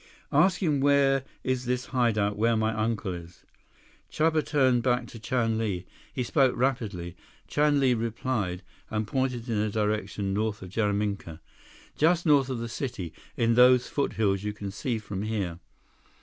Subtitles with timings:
[0.31, 3.45] "Ask him where is this hide out where my uncle is?"
[4.11, 5.85] Chuba turned back to Chan Li.
[6.11, 7.15] He spoke rapidly.
[7.47, 11.39] Chan Li replied, and pointed in a direction north of Jaraminka.
[11.95, 13.13] "Just north of the city.
[13.37, 15.59] In those foothills you can see from here."